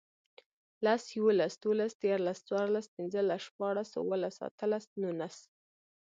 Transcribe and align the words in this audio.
لس, 0.85 1.03
یوولس, 1.17 1.53
دوولس, 1.61 1.93
دیرلس، 2.01 2.39
څورلس, 2.47 2.85
پنځلس, 2.95 3.41
شپاړس, 3.47 3.89
اووهلس, 3.97 4.35
اتهلس, 4.47 4.85
نونس 5.01 5.35